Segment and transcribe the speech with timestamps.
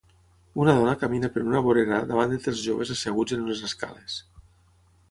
[0.63, 4.19] Una dona camina per una vorera davant de tres joves asseguts en unes escales.